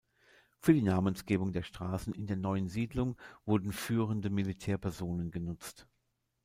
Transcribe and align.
Für 0.57 0.73
die 0.73 0.81
Namensgebung 0.81 1.51
der 1.53 1.61
Straßen 1.61 2.11
in 2.15 2.25
der 2.25 2.35
neuen 2.35 2.67
Siedlung 2.67 3.17
wurden 3.45 3.71
führende 3.71 4.31
Militärpersonen 4.31 5.29
genutzt. 5.29 5.85